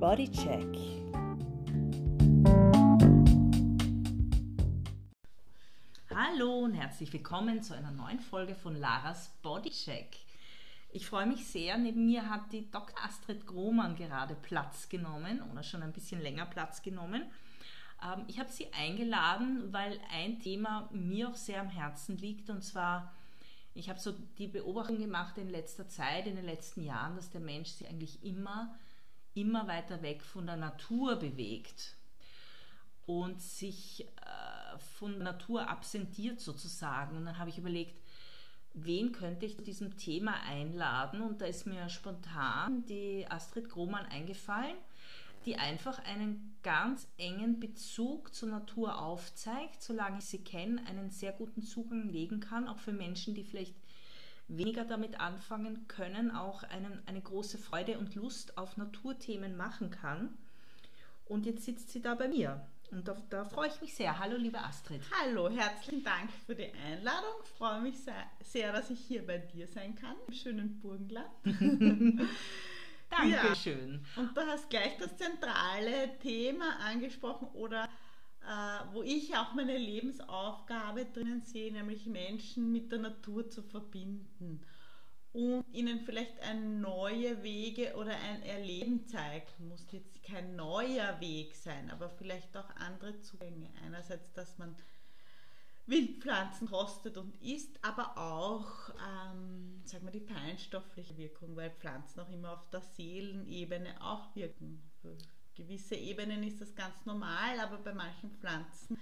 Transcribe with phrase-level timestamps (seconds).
[0.00, 0.78] Bodycheck.
[6.08, 10.16] Hallo und herzlich willkommen zu einer neuen Folge von Laras Bodycheck.
[10.90, 11.76] Ich freue mich sehr.
[11.76, 12.96] Neben mir hat die Dr.
[13.04, 17.24] Astrid Grohmann gerade Platz genommen oder schon ein bisschen länger Platz genommen.
[18.02, 22.64] Ähm, ich habe sie eingeladen, weil ein Thema mir auch sehr am Herzen liegt und
[22.64, 23.12] zwar
[23.74, 27.40] ich habe so die Beobachtung gemacht in letzter Zeit, in den letzten Jahren, dass der
[27.40, 28.74] Mensch sich eigentlich immer,
[29.34, 31.96] immer weiter weg von der Natur bewegt
[33.06, 37.16] und sich äh, von der Natur absentiert sozusagen.
[37.16, 38.00] Und dann habe ich überlegt,
[38.74, 41.20] wen könnte ich zu diesem Thema einladen?
[41.20, 44.76] Und da ist mir spontan die Astrid Grohmann eingefallen
[45.46, 51.32] die einfach einen ganz engen Bezug zur Natur aufzeigt, solange ich sie kenne, einen sehr
[51.32, 53.74] guten Zugang legen kann, auch für Menschen, die vielleicht
[54.56, 60.36] weniger damit anfangen können, auch einen, eine große Freude und Lust auf Naturthemen machen kann.
[61.26, 62.60] Und jetzt sitzt sie da bei mir.
[62.90, 64.18] Und da, da, freue ich mich sehr.
[64.18, 65.00] Hallo, liebe Astrid.
[65.22, 67.30] Hallo, herzlichen Dank für die Einladung.
[67.44, 71.30] Ich freue mich sehr, sehr dass ich hier bei dir sein kann, im schönen Burgenland.
[73.10, 74.04] Dankeschön.
[74.16, 74.22] Ja.
[74.22, 77.88] Und du hast gleich das zentrale Thema angesprochen oder
[78.92, 84.60] wo ich auch meine Lebensaufgabe drinnen sehe, nämlich Menschen mit der Natur zu verbinden
[85.32, 89.68] und ihnen vielleicht ein neue Wege oder ein Erleben zeigen.
[89.68, 93.68] Muss jetzt kein neuer Weg sein, aber vielleicht auch andere Zugänge.
[93.84, 94.74] Einerseits, dass man
[95.86, 102.30] Wildpflanzen rostet und isst, aber auch, ähm, sagen wir, die feinstoffliche Wirkung, weil Pflanzen auch
[102.30, 104.82] immer auf der Seelenebene auch wirken.
[105.60, 108.98] Gewisse Ebenen ist das ganz normal, aber bei manchen Pflanzen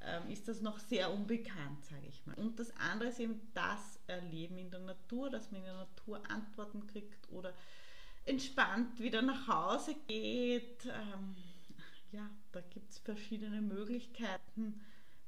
[0.00, 2.36] ähm, ist das noch sehr unbekannt, sage ich mal.
[2.36, 6.22] Und das andere ist eben das Erleben in der Natur, dass man in der Natur
[6.30, 7.52] Antworten kriegt oder
[8.24, 10.86] entspannt wieder nach Hause geht.
[10.86, 11.34] Ähm,
[12.12, 14.80] ja, da gibt es verschiedene Möglichkeiten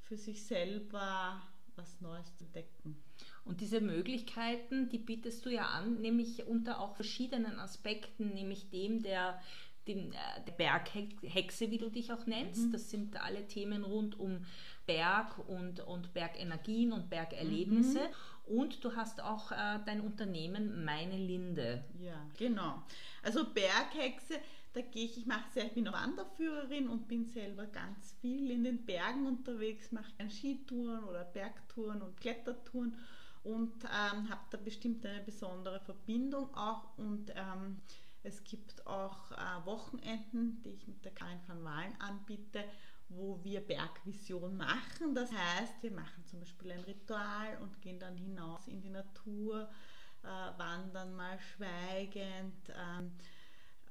[0.03, 1.43] für sich selber
[1.75, 3.03] was Neues zu entdecken.
[3.44, 9.03] Und diese Möglichkeiten, die bietest du ja an, nämlich unter auch verschiedenen Aspekten, nämlich dem
[9.03, 9.41] der,
[9.87, 10.16] dem, äh,
[10.47, 12.66] der Berghexe, wie du dich auch nennst.
[12.66, 12.72] Mhm.
[12.72, 14.44] Das sind alle Themen rund um
[14.87, 18.00] Berg und, und Bergenergien und Bergerlebnisse.
[18.00, 18.56] Mhm.
[18.56, 21.84] Und du hast auch äh, dein Unternehmen Meine Linde.
[22.00, 22.82] Ja, genau.
[23.22, 24.41] Also Berghexe
[24.72, 28.50] da gehe ich, ich mache sehr, ich bin auch Wanderführerin und bin selber ganz viel
[28.50, 32.97] in den Bergen unterwegs, mache gerne Skitouren oder Bergtouren und Klettertouren
[33.44, 37.81] und ähm, habe da bestimmt eine besondere Verbindung auch und ähm,
[38.22, 42.65] es gibt auch äh, Wochenenden, die ich mit der Karin van Wahlen anbiete,
[43.09, 45.15] wo wir Bergvision machen.
[45.15, 49.69] Das heißt, wir machen zum Beispiel ein Ritual und gehen dann hinaus in die Natur,
[50.22, 50.27] äh,
[50.59, 52.55] wandern mal schweigend.
[52.71, 53.12] Ähm,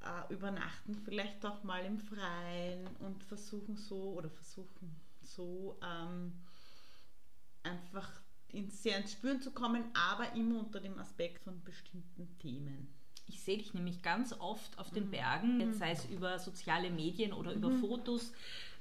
[0.02, 6.34] äh, übernachten vielleicht auch mal im Freien und versuchen so oder versuchen so ähm,
[7.64, 13.01] einfach ins, sehr ins Spüren zu kommen, aber immer unter dem Aspekt von bestimmten Themen.
[13.31, 15.12] Ich sehe dich nämlich ganz oft auf den mhm.
[15.12, 17.80] Bergen, jetzt sei es über soziale Medien oder über mhm.
[17.80, 18.34] Fotos,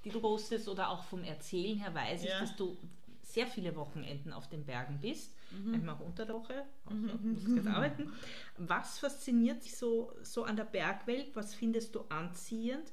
[0.05, 2.41] die du postest oder auch vom Erzählen her weiß ich, ja.
[2.41, 2.77] dass du
[3.23, 5.71] sehr viele Wochenenden auf den Bergen bist, mhm.
[5.71, 7.35] manchmal auch unter der Woche, mhm.
[7.45, 8.13] muss jetzt arbeiten.
[8.59, 11.35] Was fasziniert dich so, so an der Bergwelt?
[11.35, 12.91] Was findest du anziehend?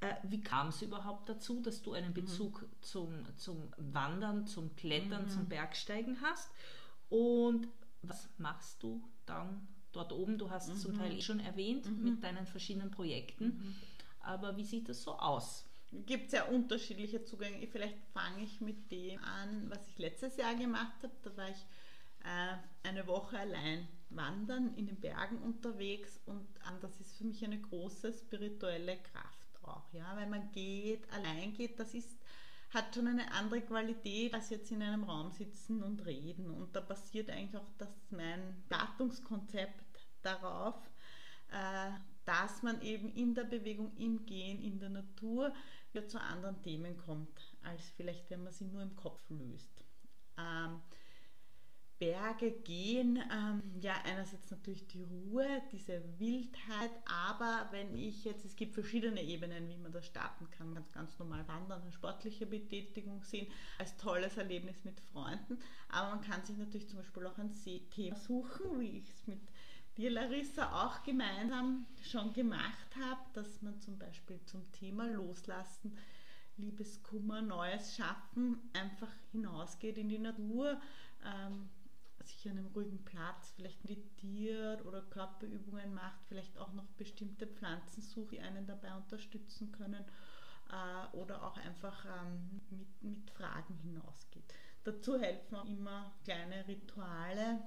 [0.00, 2.14] Äh, wie kam es überhaupt dazu, dass du einen mhm.
[2.14, 2.66] Bezug mhm.
[2.80, 5.30] zum, zum Wandern, zum Klettern, mhm.
[5.30, 6.50] zum Bergsteigen hast?
[7.08, 7.68] Und
[8.02, 10.38] was machst du dann dort oben?
[10.38, 13.76] Du hast es zum Teil eh schon erwähnt mit deinen verschiedenen Projekten.
[14.20, 15.64] Aber wie sieht das so aus?
[16.06, 17.66] gibt es ja unterschiedliche Zugänge.
[17.66, 21.12] Vielleicht fange ich mit dem an, was ich letztes Jahr gemacht habe.
[21.22, 21.66] Da war ich
[22.24, 27.44] äh, eine Woche allein wandern in den Bergen unterwegs und äh, das ist für mich
[27.44, 29.92] eine große spirituelle Kraft auch.
[29.92, 30.16] Ja?
[30.16, 32.18] Weil man geht, allein geht, das ist,
[32.70, 36.50] hat schon eine andere Qualität als jetzt in einem Raum sitzen und reden.
[36.50, 40.76] Und da basiert eigentlich auch das mein Gattungskonzept darauf,
[41.50, 41.90] äh,
[42.24, 45.52] dass man eben in der Bewegung, im Gehen, in der Natur
[45.94, 49.84] ja zu anderen Themen kommt, als vielleicht wenn man sie nur im Kopf löst.
[51.98, 58.54] Berge gehen, ähm, ja einerseits natürlich die Ruhe, diese Wildheit, aber wenn ich jetzt, es
[58.54, 63.22] gibt verschiedene Ebenen, wie man das starten kann, ganz, ganz normal wandern, eine sportliche Betätigung
[63.24, 63.48] sehen,
[63.78, 65.58] als tolles Erlebnis mit Freunden,
[65.88, 67.52] aber man kann sich natürlich zum Beispiel auch ein
[67.90, 69.40] Thema suchen, wie ich es mit
[69.96, 75.98] dir, Larissa, auch gemeinsam schon gemacht habe, dass man zum Beispiel zum Thema Loslassen,
[76.56, 80.80] Liebeskummer, Neues schaffen, einfach hinausgeht in die Natur,
[81.24, 81.68] ähm,
[82.28, 88.02] sich an einem ruhigen Platz vielleicht meditiert oder Körperübungen macht, vielleicht auch noch bestimmte Pflanzen
[88.02, 90.04] sucht, die einen dabei unterstützen können
[90.70, 94.54] äh, oder auch einfach ähm, mit, mit Fragen hinausgeht.
[94.84, 97.60] Dazu helfen auch immer kleine Rituale,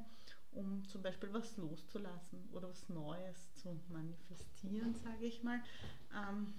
[0.51, 5.61] um zum Beispiel was loszulassen oder was Neues zu manifestieren, sage ich mal.
[6.13, 6.53] Ähm,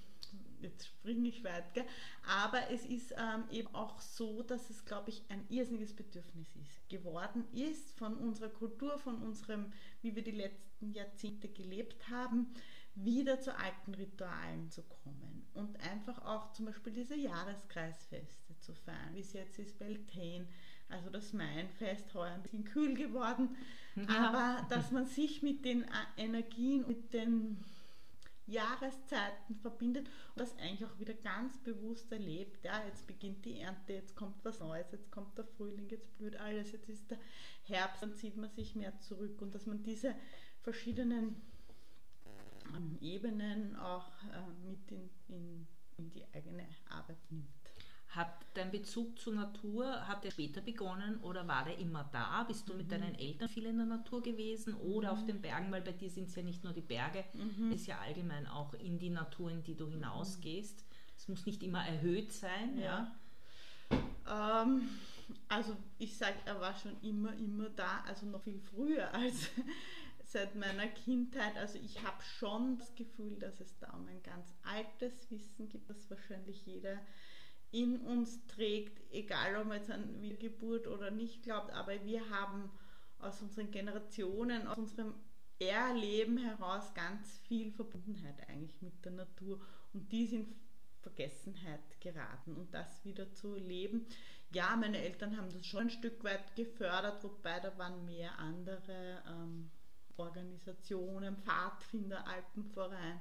[0.62, 1.84] jetzt springe ich weit, gell?
[2.26, 6.88] aber es ist ähm, eben auch so, dass es, glaube ich, ein irrsinniges Bedürfnis ist,
[6.88, 12.54] geworden ist von unserer Kultur, von unserem, wie wir die letzten Jahrzehnte gelebt haben,
[12.94, 19.14] wieder zu alten Ritualen zu kommen und einfach auch zum Beispiel diese Jahreskreisfeste zu feiern,
[19.14, 20.46] wie es jetzt ist Beltane,
[20.88, 23.56] also das Mainfest, heuer ein bisschen kühl geworden,
[23.96, 24.08] ja.
[24.08, 25.86] aber dass man sich mit den
[26.18, 27.64] Energien, mit den
[28.46, 32.64] Jahreszeiten verbindet und das eigentlich auch wieder ganz bewusst erlebt.
[32.64, 36.36] Ja, jetzt beginnt die Ernte, jetzt kommt was Neues, jetzt kommt der Frühling, jetzt blüht
[36.36, 37.18] alles, jetzt ist der
[37.64, 40.14] Herbst, dann zieht man sich mehr zurück und dass man diese
[40.62, 41.36] verschiedenen
[42.74, 45.66] ähm, Ebenen auch äh, mit in, in,
[45.98, 47.61] in die eigene Arbeit nimmt.
[48.14, 52.44] Hat dein Bezug zur Natur, hat der später begonnen oder war der immer da?
[52.44, 52.78] Bist du mhm.
[52.78, 55.18] mit deinen Eltern viel in der Natur gewesen oder mhm.
[55.18, 55.72] auf den Bergen?
[55.72, 57.72] Weil bei dir sind es ja nicht nur die Berge, mhm.
[57.72, 60.84] ist ja allgemein auch in die Natur, in die du hinausgehst.
[61.16, 63.14] Es muss nicht immer erhöht sein, ja.
[63.90, 64.62] ja.
[64.62, 64.88] Ähm,
[65.48, 69.48] also ich sage, er war schon immer, immer da, also noch viel früher als
[70.24, 71.56] seit meiner Kindheit.
[71.56, 75.88] Also ich habe schon das Gefühl, dass es da um ein ganz altes Wissen gibt,
[75.88, 77.00] das wahrscheinlich jeder
[77.72, 82.70] in uns trägt, egal ob man jetzt an Wiedergeburt oder nicht glaubt, aber wir haben
[83.18, 85.14] aus unseren Generationen, aus unserem
[85.58, 89.60] Erleben heraus ganz viel Verbundenheit eigentlich mit der Natur
[89.92, 90.48] und die sind
[91.00, 94.06] Vergessenheit geraten und das wieder zu leben.
[94.52, 99.22] Ja, meine Eltern haben das schon ein Stück weit gefördert, wobei da waren mehr andere
[99.26, 99.70] ähm,
[100.16, 103.20] Organisationen, Pfadfinder, Alpenverein,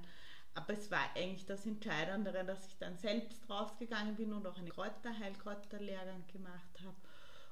[0.54, 4.70] aber es war eigentlich das Entscheidendere, dass ich dann selbst rausgegangen bin und auch einen
[4.70, 6.96] Kräuterheilkräuterlehrgang gemacht habe.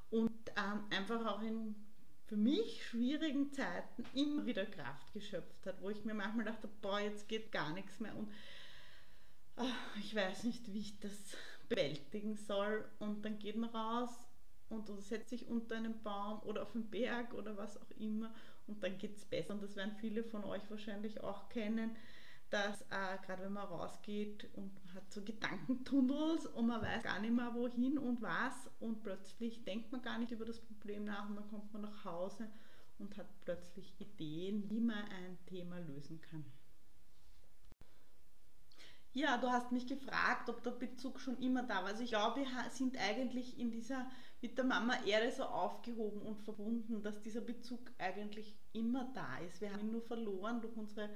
[0.09, 1.75] Und ähm, einfach auch in
[2.25, 6.99] für mich schwierigen Zeiten immer wieder Kraft geschöpft hat, wo ich mir manchmal dachte, boah,
[6.99, 8.31] jetzt geht gar nichts mehr und
[9.55, 11.35] ach, ich weiß nicht, wie ich das
[11.67, 12.87] bewältigen soll.
[12.99, 14.09] Und dann geht man raus
[14.69, 18.31] und setzt sich unter einen Baum oder auf einen Berg oder was auch immer
[18.67, 19.53] und dann geht es besser.
[19.53, 21.95] Und das werden viele von euch wahrscheinlich auch kennen
[22.49, 27.19] dass äh, gerade wenn man rausgeht und man hat so Gedankentunnels und man weiß gar
[27.19, 31.29] nicht mehr wohin und was und plötzlich denkt man gar nicht über das Problem nach
[31.29, 32.49] und dann kommt man nach Hause
[32.97, 36.43] und hat plötzlich Ideen, wie man ein Thema lösen kann.
[39.13, 41.87] Ja, du hast mich gefragt, ob der Bezug schon immer da war.
[41.87, 44.07] Also ich glaube, wir sind eigentlich in dieser
[44.41, 49.61] mit der Mama Erde so aufgehoben und verbunden, dass dieser Bezug eigentlich immer da ist.
[49.61, 51.09] Wir haben ihn nur verloren durch unsere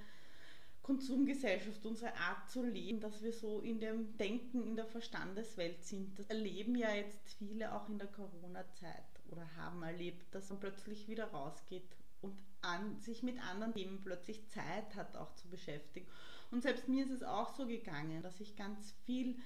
[0.83, 6.19] Konsumgesellschaft, unsere Art zu leben, dass wir so in dem Denken, in der Verstandeswelt sind.
[6.19, 11.07] Das erleben ja jetzt viele auch in der Corona-Zeit oder haben erlebt, dass man plötzlich
[11.07, 16.07] wieder rausgeht und an, sich mit anderen Themen plötzlich Zeit hat, auch zu beschäftigen.
[16.51, 19.37] Und selbst mir ist es auch so gegangen, dass ich ganz viel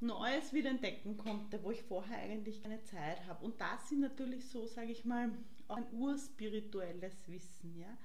[0.00, 3.44] Neues wieder entdecken konnte, wo ich vorher eigentlich keine Zeit habe.
[3.44, 5.30] Und das sind natürlich so, sage ich mal,
[5.66, 7.76] auch ein urspirituelles Wissen.
[7.78, 7.98] Ja?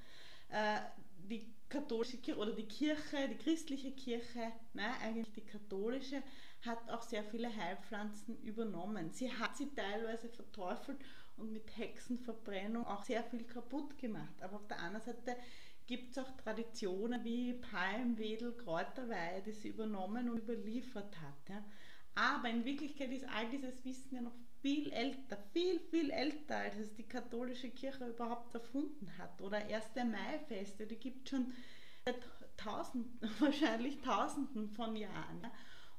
[0.50, 0.82] Äh,
[1.30, 6.22] die katholische Kirche oder die Kirche, die christliche Kirche, nein, eigentlich die katholische,
[6.62, 9.10] hat auch sehr viele Heilpflanzen übernommen.
[9.12, 11.00] Sie hat sie teilweise verteufelt
[11.36, 14.36] und mit Hexenverbrennung auch sehr viel kaputt gemacht.
[14.42, 15.36] Aber auf der anderen Seite
[15.88, 21.50] gibt es auch Traditionen wie Palmwedel, Kräuterweihe, die sie übernommen und überliefert hat.
[21.50, 21.64] Ja.
[22.16, 26.78] Aber in Wirklichkeit ist all dieses Wissen ja noch viel älter, viel, viel älter, als
[26.78, 29.42] es die katholische Kirche überhaupt erfunden hat.
[29.42, 31.54] Oder erste Maifeste, die gibt es schon
[32.06, 32.18] seit
[32.56, 35.42] tausenden, wahrscheinlich tausenden von Jahren.
[35.44, 35.52] Ja.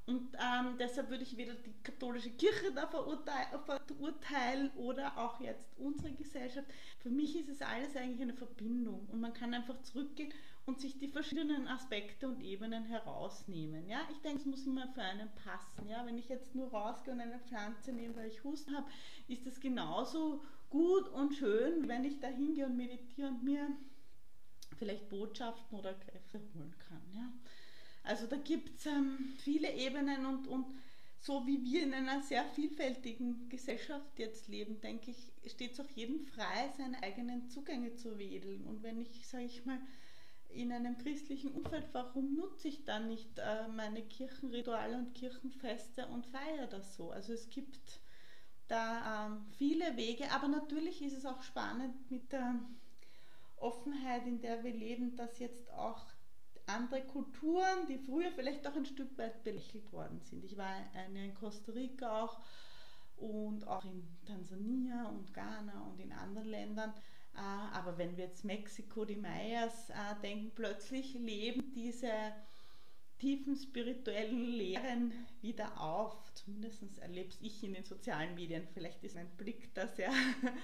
[0.07, 6.11] Und ähm, deshalb würde ich weder die katholische Kirche da verurteilen oder auch jetzt unsere
[6.11, 6.67] Gesellschaft.
[6.99, 10.31] Für mich ist es alles eigentlich eine Verbindung und man kann einfach zurückgehen
[10.65, 13.87] und sich die verschiedenen Aspekte und Ebenen herausnehmen.
[13.87, 15.87] Ja, ich denke, es muss immer für einen passen.
[15.87, 18.89] Ja, wenn ich jetzt nur rausgehe und eine Pflanze nehme, weil ich Husten habe,
[19.27, 23.67] ist es genauso gut und schön, wenn ich da hingehe und meditiere und mir
[24.77, 27.01] vielleicht Botschaften oder Kräfte holen kann.
[27.13, 27.31] Ja.
[28.03, 30.65] Also da gibt es ähm, viele Ebenen und, und
[31.19, 35.89] so wie wir in einer sehr vielfältigen Gesellschaft jetzt leben, denke ich, steht es auch
[35.89, 38.63] jedem frei, seine eigenen Zugänge zu wählen.
[38.65, 39.79] Und wenn ich, sage ich mal,
[40.49, 46.25] in einem christlichen Umfeld, warum nutze ich dann nicht äh, meine Kirchenrituale und Kirchenfeste und
[46.25, 47.11] feiere das so?
[47.11, 47.99] Also es gibt
[48.67, 52.59] da ähm, viele Wege, aber natürlich ist es auch spannend mit der
[53.57, 56.05] Offenheit, in der wir leben, dass jetzt auch
[56.67, 60.43] andere Kulturen, die früher vielleicht auch ein Stück weit belächelt worden sind.
[60.43, 62.39] Ich war eine in Costa Rica auch
[63.17, 66.93] und auch in Tansania und Ghana und in anderen Ländern.
[67.35, 72.09] Äh, aber wenn wir jetzt Mexiko, die Mayas äh, denken, plötzlich leben diese
[73.19, 76.15] tiefen spirituellen Lehren wieder auf.
[76.33, 78.67] Zumindest erlebe ich in den sozialen Medien.
[78.73, 80.11] Vielleicht ist mein Blick da sehr,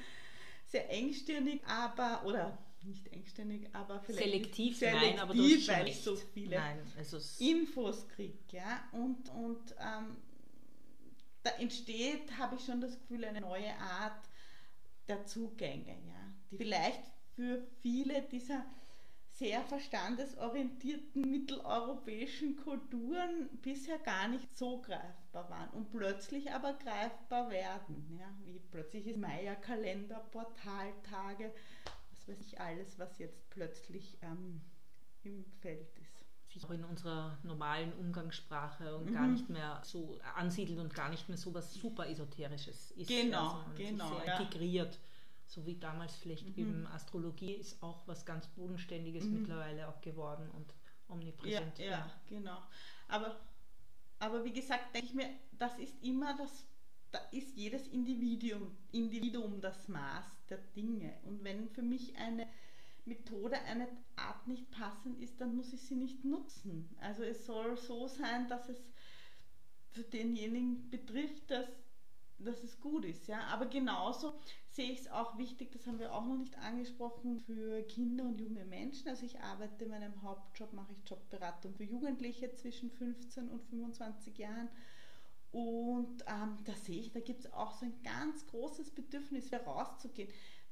[0.66, 5.88] sehr engstirnig, aber, oder nicht engstirnig, aber vielleicht selektiv, selektiv nein, aber du hast weil
[5.88, 8.38] ich so viele nein, also Infos kriege.
[8.52, 8.84] Ja?
[8.92, 10.18] Und, und ähm,
[11.44, 14.30] da entsteht, habe ich schon das Gefühl, eine neue Art
[15.12, 16.34] der Zugänge, ja?
[16.50, 17.02] die vielleicht
[17.36, 18.66] für viele dieser
[19.34, 28.18] sehr verstandesorientierten mitteleuropäischen Kulturen bisher gar nicht so greifbar waren und plötzlich aber greifbar werden.
[28.18, 28.34] Ja?
[28.46, 31.54] Wie plötzlich ist Maya-Kalender, Portaltage,
[32.12, 34.62] was weiß ich alles, was jetzt plötzlich ähm,
[35.24, 36.01] im Feld ist.
[36.54, 39.14] Sich auch in unserer normalen Umgangssprache und Mhm.
[39.14, 43.08] gar nicht mehr so ansiedelt und gar nicht mehr so was super Esoterisches ist.
[43.08, 44.40] Genau, ja, sich genau, Sehr ja.
[44.40, 45.00] integriert.
[45.48, 46.58] So wie damals vielleicht Mhm.
[46.58, 49.40] eben Astrologie ist auch was ganz Bodenständiges Mhm.
[49.40, 51.80] mittlerweile auch geworden und Ja, omnipräsent.
[51.80, 52.58] ja, genau.
[53.10, 53.36] Aber,
[54.20, 56.66] aber wie gesagt, denke ich mir, das ist immer das,
[57.12, 61.14] da ist jedes Individuum, Individuum das Maß der Dinge.
[61.24, 62.48] Und wenn für mich eine
[63.12, 66.90] Methode, eine Art nicht passend ist, dann muss ich sie nicht nutzen.
[67.02, 68.78] Also es soll so sein, dass es
[69.92, 71.68] für denjenigen betrifft, dass,
[72.40, 73.28] dass es gut ist.
[73.28, 73.42] Ja?
[73.48, 74.34] Aber genauso
[74.70, 78.40] sehe ich es auch wichtig, das haben wir auch noch nicht angesprochen, für Kinder und
[78.40, 79.10] junge Menschen.
[79.10, 84.38] Also ich arbeite in meinem Hauptjob, mache ich Jobberatung für Jugendliche zwischen 15 und 25
[84.38, 84.70] Jahren.
[85.52, 90.30] Und ähm, da sehe ich, da gibt es auch so ein ganz großes Bedürfnis, herauszugehen.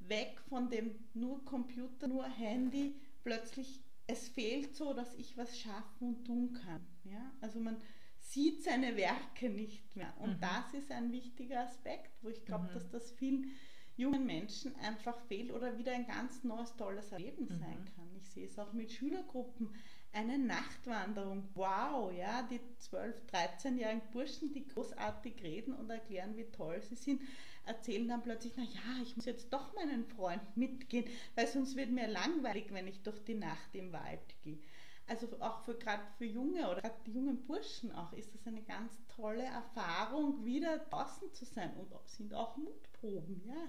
[0.09, 6.07] Weg von dem nur Computer, nur Handy, plötzlich, es fehlt so, dass ich was schaffen
[6.15, 6.85] und tun kann.
[7.03, 7.31] Ja?
[7.41, 7.77] Also man
[8.19, 10.13] sieht seine Werke nicht mehr.
[10.19, 10.41] Und Mhm.
[10.41, 12.73] das ist ein wichtiger Aspekt, wo ich glaube, Mhm.
[12.73, 13.51] dass das vielen
[13.97, 17.59] jungen Menschen einfach fehlt oder wieder ein ganz neues, tolles Erleben Mhm.
[17.59, 18.09] sein kann.
[18.17, 19.69] Ich sehe es auch mit Schülergruppen.
[20.11, 26.81] Eine Nachtwanderung, wow, ja, die 12-, 13-jährigen Burschen, die großartig reden und erklären, wie toll
[26.81, 27.21] sie sind,
[27.65, 31.91] erzählen dann plötzlich, na ja, ich muss jetzt doch meinen Freund mitgehen, weil sonst wird
[31.91, 34.59] mir langweilig, wenn ich durch die Nacht im Wald gehe.
[35.07, 38.61] Also auch für gerade für junge oder gerade die jungen Burschen auch ist das eine
[38.61, 43.67] ganz tolle Erfahrung, wieder draußen zu sein und sind auch Mutproben, ja,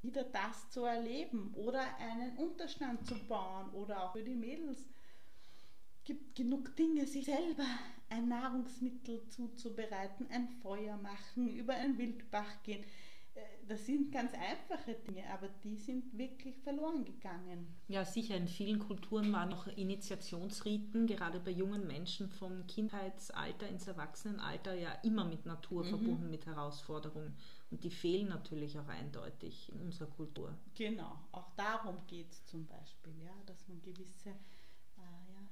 [0.00, 4.88] wieder das zu erleben oder einen Unterstand zu bauen oder auch für die Mädels
[6.04, 7.66] gibt genug Dinge, sich selber
[8.08, 12.82] ein Nahrungsmittel zuzubereiten, ein Feuer machen, über einen Wildbach gehen.
[13.68, 17.66] Das sind ganz einfache Dinge, aber die sind wirklich verloren gegangen.
[17.88, 18.34] Ja, sicher.
[18.34, 24.92] In vielen Kulturen waren noch Initiationsriten, gerade bei jungen Menschen vom Kindheitsalter ins Erwachsenenalter, ja
[25.02, 25.88] immer mit Natur Mhm.
[25.88, 27.36] verbunden, mit Herausforderungen.
[27.70, 30.56] Und die fehlen natürlich auch eindeutig in unserer Kultur.
[30.74, 35.48] Genau, auch darum geht es zum Beispiel, ja, dass man gewisse, äh, ja,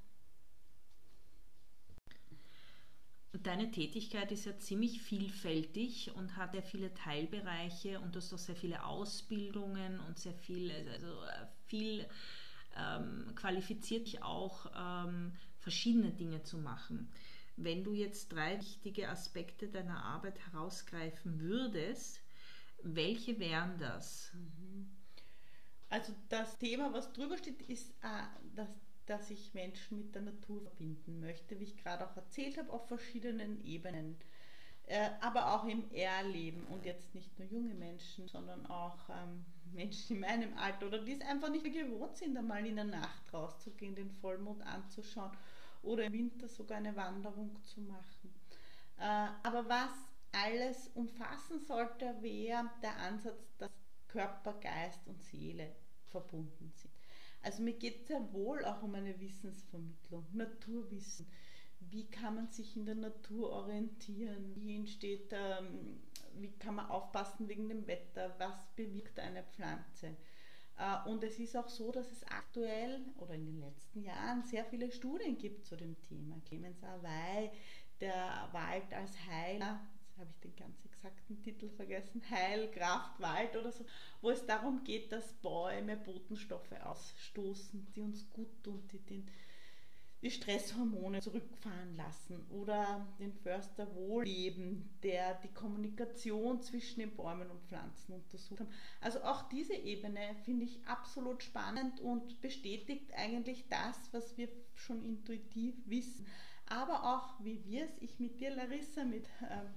[3.25, 8.33] Und Deine Tätigkeit ist ja ziemlich vielfältig und hat ja viele Teilbereiche und du hast
[8.33, 12.07] auch sehr viele Ausbildungen und sehr viel, also äh, viel
[12.76, 17.11] ähm, qualifiziert dich auch, ähm, verschiedene Dinge zu machen.
[17.57, 22.21] Wenn du jetzt drei wichtige Aspekte deiner Arbeit herausgreifen würdest,
[22.83, 24.33] welche wären das?
[25.88, 28.69] Also das Thema, was drüber steht, ist, äh, dass,
[29.06, 32.86] dass ich Menschen mit der Natur verbinden möchte, wie ich gerade auch erzählt habe, auf
[32.88, 34.16] verschiedenen Ebenen.
[34.88, 40.16] Äh, aber auch im Erleben und jetzt nicht nur junge Menschen, sondern auch ähm, Menschen
[40.16, 43.96] in meinem Alter oder die es einfach nicht gewohnt sind, einmal in der Nacht rauszugehen,
[43.96, 45.32] den Vollmond anzuschauen
[45.82, 48.32] oder im Winter sogar eine Wanderung zu machen.
[48.98, 49.90] Äh, aber was
[50.32, 53.70] alles umfassen sollte, wäre der Ansatz, dass
[54.06, 56.95] Körper, Geist und Seele verbunden sind.
[57.43, 61.26] Also mir geht es sehr wohl auch um eine Wissensvermittlung, Naturwissen.
[61.78, 64.55] Wie kann man sich in der Natur orientieren?
[64.57, 66.00] Wie entsteht, ähm,
[66.35, 68.35] wie kann man aufpassen wegen dem Wetter?
[68.38, 70.16] Was bewirkt eine Pflanze?
[70.78, 74.64] Äh, und es ist auch so, dass es aktuell oder in den letzten Jahren sehr
[74.64, 76.40] viele Studien gibt zu dem Thema.
[76.47, 77.50] Clemens Awey,
[78.00, 79.81] der Wald als Heiler,
[80.18, 83.85] habe ich den ganz exakten Titel vergessen, Heilkraft Wald oder so,
[84.20, 89.30] wo es darum geht, dass Bäume Botenstoffe ausstoßen, die uns gut tun, die den
[90.23, 97.62] die Stresshormone zurückfahren lassen oder den Förster Wohlleben, der die Kommunikation zwischen den Bäumen und
[97.64, 98.68] Pflanzen untersucht hat.
[99.00, 105.04] Also auch diese Ebene finde ich absolut spannend und bestätigt eigentlich das, was wir schon
[105.04, 106.26] intuitiv wissen.
[106.66, 109.68] Aber auch, wie wir es, ich mit dir, Larissa, mit ähm,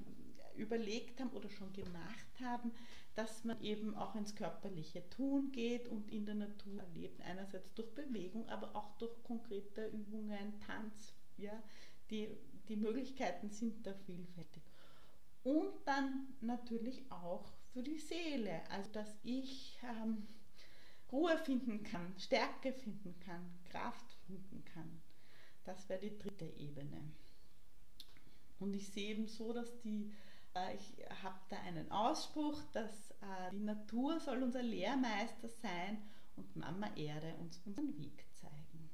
[0.55, 2.71] überlegt haben oder schon gemacht haben,
[3.15, 7.21] dass man eben auch ins körperliche Tun geht und in der Natur erlebt.
[7.21, 11.13] Einerseits durch Bewegung, aber auch durch konkrete Übungen, Tanz.
[11.37, 11.61] Ja,
[12.09, 12.29] die,
[12.67, 14.63] die Möglichkeiten sind da vielfältig.
[15.43, 20.27] Und dann natürlich auch für die Seele, also dass ich ähm,
[21.11, 25.01] Ruhe finden kann, Stärke finden kann, Kraft finden kann.
[25.63, 27.01] Das wäre die dritte Ebene.
[28.59, 30.11] Und ich sehe eben so, dass die
[30.75, 36.01] ich habe da einen Ausspruch, dass äh, die Natur soll unser Lehrmeister sein
[36.35, 38.89] und Mama Erde uns unseren Weg zeigen.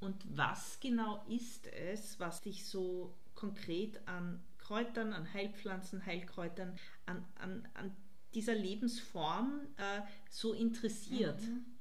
[0.00, 7.24] Und was genau ist es, was dich so konkret an Kräutern, an Heilpflanzen, Heilkräutern, an,
[7.36, 7.96] an, an
[8.34, 11.40] dieser Lebensform äh, so interessiert?
[11.40, 11.73] Mhm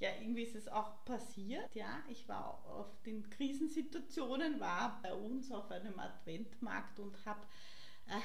[0.00, 1.74] ja, irgendwie ist es auch passiert.
[1.74, 7.46] Ja, ich war auf den Krisensituationen, war bei uns auf einem Adventmarkt und habe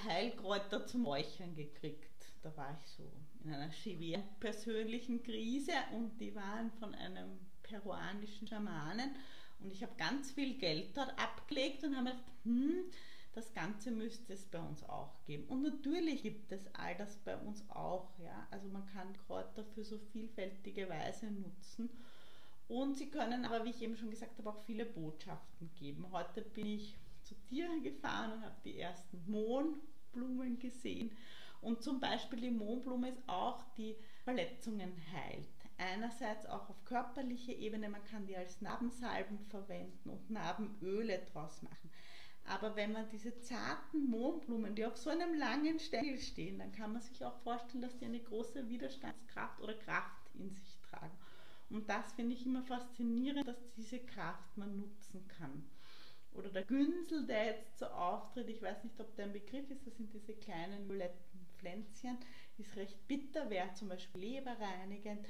[0.08, 2.10] Heilkräuter zum Räuchern gekriegt.
[2.42, 3.12] Da war ich so
[3.44, 9.15] in einer schweren persönlichen Krise und die waren von einem peruanischen Schamanen
[9.60, 12.84] und ich habe ganz viel Geld dort abgelegt und habe gedacht, hm,
[13.34, 15.46] das Ganze müsste es bei uns auch geben.
[15.48, 18.10] Und natürlich gibt es all das bei uns auch.
[18.20, 18.48] Ja?
[18.52, 21.90] Also man kann Kräuter für so vielfältige Weise nutzen.
[22.68, 26.08] Und sie können aber, wie ich eben schon gesagt habe, auch viele Botschaften geben.
[26.12, 31.12] Heute bin ich zu dir gefahren und habe die ersten Mohnblumen gesehen.
[31.62, 35.48] Und zum Beispiel die Mohnblume ist auch, die Verletzungen heilt.
[35.78, 41.90] Einerseits auch auf körperlicher Ebene, man kann die als Narbensalben verwenden und Narbenöle draus machen.
[42.45, 46.91] Aber wenn man diese zarten Mohnblumen, die auf so einem langen Stängel stehen, dann kann
[46.91, 51.17] man sich auch vorstellen, dass die eine große Widerstandskraft oder Kraft in sich tragen.
[51.69, 55.63] Und das finde ich immer faszinierend, dass diese Kraft man nutzen kann.
[56.34, 59.86] Oder der Günsel, der jetzt so auftritt, ich weiß nicht, ob der ein Begriff ist,
[59.86, 62.17] das sind diese kleinen violetten Pflänzchen,
[62.58, 65.25] ist recht bitter, wäre zum Beispiel leberreinigend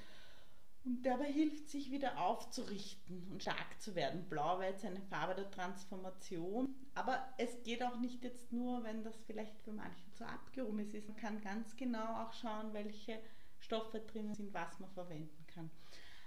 [0.86, 4.28] und dabei hilft sich wieder aufzurichten und stark zu werden.
[4.30, 6.76] Blau war jetzt eine Farbe der Transformation.
[6.94, 11.08] Aber es geht auch nicht jetzt nur, wenn das vielleicht für manche zu abgehoben ist.
[11.08, 13.20] Man kann ganz genau auch schauen, welche
[13.60, 15.72] Stoffe drin sind, was man verwenden kann.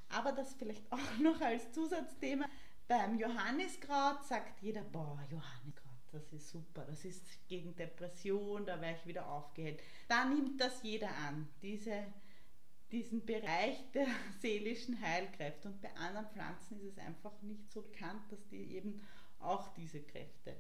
[0.08, 2.46] Aber das vielleicht auch noch als Zusatzthema.
[2.88, 8.96] Beim Johanniskraut sagt jeder, boah, Johanniskraut, das ist super, das ist gegen Depression, da wäre
[8.96, 9.82] ich wieder aufgehellt.
[10.08, 12.04] Da nimmt das jeder an, diese
[12.92, 14.06] diesen Bereich der
[14.40, 15.68] seelischen Heilkräfte.
[15.68, 19.00] Und bei anderen Pflanzen ist es einfach nicht so bekannt, dass die eben
[19.40, 20.56] auch diese Kräfte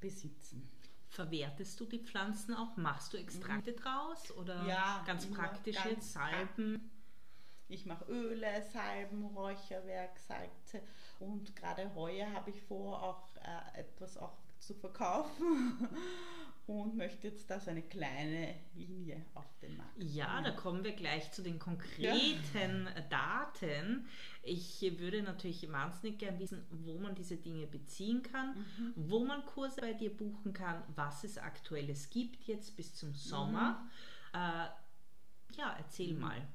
[0.00, 0.70] besitzen.
[1.08, 2.76] Verwertest du die Pflanzen auch?
[2.76, 3.76] Machst du Extrakte mhm.
[3.76, 6.90] draus oder ja, ganz praktisch jetzt Salben?
[7.68, 10.82] Ich mache Öle, Salben, Räucherwerk, Salze
[11.20, 15.88] und gerade heuer habe ich vor, auch äh, etwas auch zu verkaufen
[16.66, 20.02] und möchte jetzt da so eine kleine Linie auf den Markt.
[20.02, 23.00] Ja, da kommen wir gleich zu den konkreten ja.
[23.08, 24.06] Daten.
[24.42, 28.92] Ich würde natürlich wahnsinnig gern wissen, wo man diese Dinge beziehen kann, mhm.
[28.96, 33.82] wo man Kurse bei dir buchen kann, was es aktuelles gibt jetzt bis zum Sommer.
[34.32, 34.38] Mhm.
[34.38, 36.20] Äh, ja, erzähl mhm.
[36.20, 36.48] mal.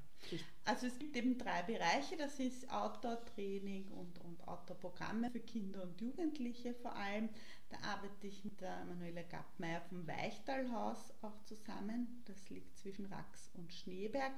[0.64, 6.00] Also es gibt eben drei Bereiche, das ist Outdoor-Training und, und Outdoor-Programme für Kinder und
[6.00, 7.28] Jugendliche vor allem.
[7.68, 12.22] Da arbeite ich mit der Manuela Gappmeier vom Weichtalhaus auch zusammen.
[12.24, 14.32] Das liegt zwischen Rax und Schneeberg.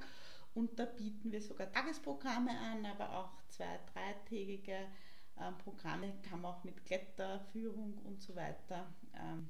[0.53, 4.87] Und da bieten wir sogar Tagesprogramme an, aber auch zwei-, dreitägige
[5.37, 9.49] äh, Programme kann man auch mit Kletterführung und so weiter ähm,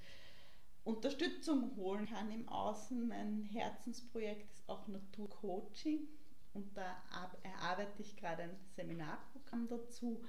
[0.84, 3.08] Unterstützung holen kann im Außen.
[3.08, 6.06] Mein Herzensprojekt ist auch Naturcoaching
[6.54, 7.02] und da
[7.42, 10.22] erarbeite ich gerade ein Seminarprogramm dazu,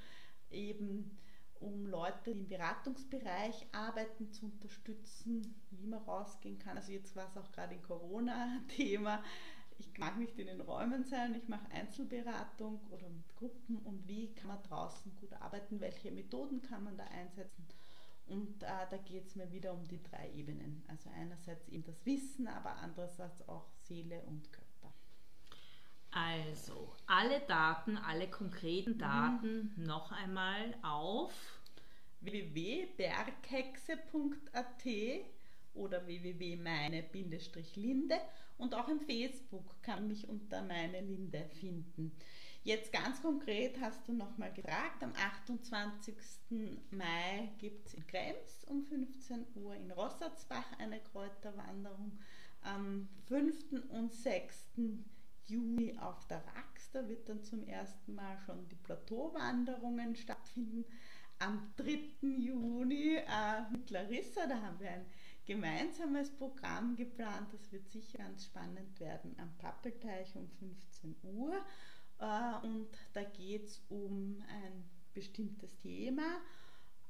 [0.50, 1.18] eben
[1.60, 6.78] um Leute, die im Beratungsbereich arbeiten, zu unterstützen, wie man rausgehen kann.
[6.78, 9.24] Also jetzt war es auch gerade ein Corona-Thema.
[9.80, 14.34] Ich mag nicht in den Räumen sein, ich mache Einzelberatung oder mit Gruppen und wie
[14.34, 17.66] kann man draußen gut arbeiten, welche Methoden kann man da einsetzen.
[18.28, 20.84] Und äh, da geht es mir wieder um die drei Ebenen.
[20.88, 24.63] Also einerseits eben das Wissen, aber andererseits auch Seele und Körper.
[26.14, 29.84] Also, alle Daten, alle konkreten Daten mhm.
[29.84, 31.34] noch einmal auf
[32.22, 34.86] www.berghexe.at
[35.74, 38.16] oder www.meine-linde
[38.60, 42.12] und auch im Facebook kann mich unter meine Linde finden.
[42.64, 46.16] Jetzt ganz konkret hast du nochmal gefragt, am 28.
[46.92, 52.18] Mai gibt es in Krems um 15 Uhr in Rossatzbach eine Kräuterwanderung.
[52.62, 53.90] Am 5.
[53.90, 54.64] und 6.
[55.48, 56.92] Juni auf der Rax.
[56.92, 60.86] Da wird dann zum ersten Mal schon die Plateauwanderungen stattfinden.
[61.40, 62.16] Am 3.
[62.22, 65.06] Juni äh, mit Larissa, da haben wir ein
[65.46, 67.54] gemeinsames Programm geplant.
[67.54, 71.54] Das wird sicher ganz spannend werden am Pappelteich um 15 Uhr.
[72.20, 76.40] Äh, und da geht es um ein bestimmtes Thema.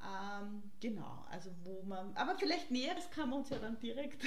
[0.01, 4.23] Ähm, genau, also wo man, aber vielleicht Näheres kann man uns ja dann direkt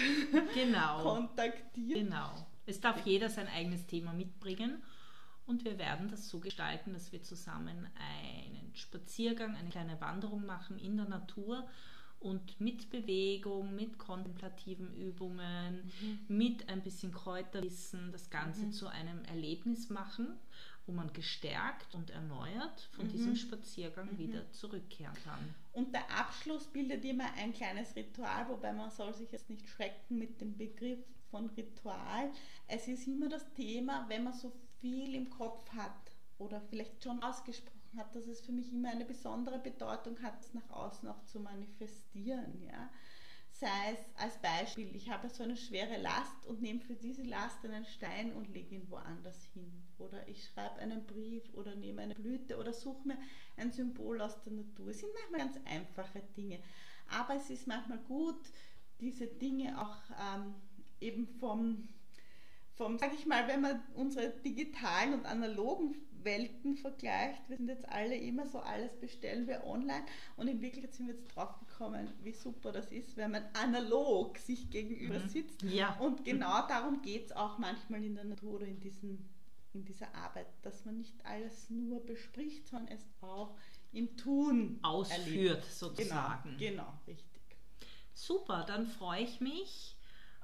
[0.54, 1.02] genau.
[1.02, 2.04] kontaktieren.
[2.04, 2.46] Genau.
[2.66, 4.82] Es darf jeder sein eigenes Thema mitbringen
[5.46, 10.78] und wir werden das so gestalten, dass wir zusammen einen Spaziergang, eine kleine Wanderung machen
[10.78, 11.68] in der Natur
[12.18, 16.36] und mit Bewegung, mit kontemplativen Übungen, mhm.
[16.36, 18.72] mit ein bisschen Kräuterwissen das Ganze mhm.
[18.72, 20.28] zu einem Erlebnis machen,
[20.86, 23.10] wo man gestärkt und erneuert von mhm.
[23.10, 24.18] diesem Spaziergang mhm.
[24.18, 25.54] wieder zurückkehren kann.
[25.72, 30.18] Und der Abschluss bildet immer ein kleines Ritual, wobei man soll sich jetzt nicht schrecken
[30.18, 30.98] mit dem Begriff
[31.30, 32.30] von Ritual.
[32.66, 37.22] Es ist immer das Thema, wenn man so viel im Kopf hat oder vielleicht schon
[37.22, 41.24] ausgesprochen hat, dass es für mich immer eine besondere Bedeutung hat, es nach außen auch
[41.24, 42.62] zu manifestieren.
[42.62, 42.90] Ja?
[43.50, 47.64] Sei es als Beispiel, ich habe so eine schwere Last und nehme für diese Last
[47.64, 49.72] einen Stein und lege ihn woanders hin.
[49.98, 53.18] Oder ich schreibe einen Brief oder nehme eine Blüte oder suche mir
[53.56, 54.88] ein Symbol aus der Natur.
[54.88, 56.60] Es sind manchmal ganz einfache Dinge.
[57.08, 58.40] Aber es ist manchmal gut,
[59.00, 60.54] diese Dinge auch ähm,
[61.00, 61.88] eben vom,
[62.74, 67.88] vom sag ich mal, wenn man unsere digitalen und analogen Welten vergleicht, wir sind jetzt
[67.88, 70.04] alle immer so, alles bestellen wir online
[70.36, 74.36] und in Wirklichkeit sind wir jetzt drauf gekommen, wie super das ist, wenn man analog
[74.38, 75.28] sich gegenüber mhm.
[75.28, 75.62] sitzt.
[75.62, 75.96] Ja.
[76.00, 79.28] Und genau darum geht es auch manchmal in der Natur oder in, diesen,
[79.72, 83.56] in dieser Arbeit, dass man nicht alles nur bespricht, sondern es auch
[83.92, 85.72] im Tun ausführt, erlebt.
[85.72, 86.56] sozusagen.
[86.58, 87.42] Genau, genau, richtig.
[88.14, 89.95] Super, dann freue ich mich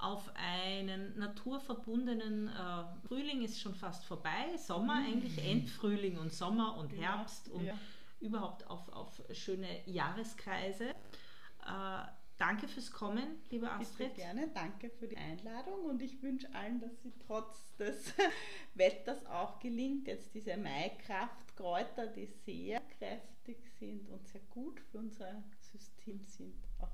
[0.02, 5.06] auf einen naturverbundenen äh, Frühling ist schon fast vorbei, Sommer mhm.
[5.06, 7.78] eigentlich, Endfrühling und Sommer und Herbst ja, und ja.
[8.20, 10.90] überhaupt auf, auf schöne Jahreskreise.
[10.90, 12.04] Äh,
[12.36, 14.08] danke fürs Kommen, liebe Astrid.
[14.08, 18.12] Bitte gerne, danke für die Einladung und ich wünsche allen, dass sie trotz des
[18.74, 25.44] Wetters auch gelingt, jetzt diese Maikraftkräuter, die sehr kräftig sind und sehr gut für unser
[25.60, 26.90] System sind, auch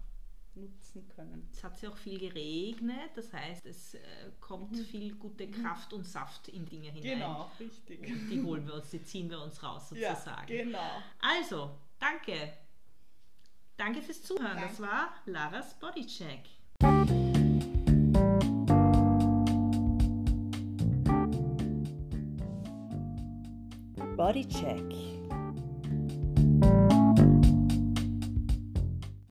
[0.60, 1.48] nutzen können.
[1.52, 4.00] Es hat ja auch viel geregnet, das heißt, es äh,
[4.40, 4.84] kommt mhm.
[4.84, 5.62] viel gute mhm.
[5.62, 7.18] Kraft und Saft in Dinge hinein.
[7.18, 8.00] Genau, richtig.
[8.00, 10.52] Und die holen wir uns, die ziehen wir uns raus sozusagen.
[10.52, 11.02] Ja, genau.
[11.20, 12.52] Also, danke.
[13.76, 14.56] Danke fürs Zuhören.
[14.56, 14.68] Danke.
[14.68, 16.44] Das war Laras Bodycheck.
[24.16, 25.17] Bodycheck